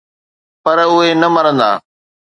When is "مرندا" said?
1.33-1.71